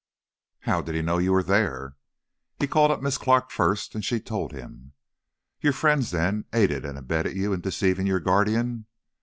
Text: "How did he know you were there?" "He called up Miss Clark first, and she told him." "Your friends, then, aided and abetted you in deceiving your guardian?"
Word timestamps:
"How 0.61 0.81
did 0.81 0.95
he 0.95 1.03
know 1.03 1.19
you 1.19 1.31
were 1.31 1.43
there?" 1.43 1.95
"He 2.57 2.65
called 2.65 2.89
up 2.89 3.03
Miss 3.03 3.19
Clark 3.19 3.51
first, 3.51 3.93
and 3.93 4.03
she 4.03 4.19
told 4.19 4.51
him." 4.51 4.93
"Your 5.59 5.73
friends, 5.73 6.09
then, 6.09 6.45
aided 6.51 6.85
and 6.85 6.97
abetted 6.97 7.37
you 7.37 7.53
in 7.53 7.61
deceiving 7.61 8.07
your 8.07 8.19
guardian?" 8.19 8.87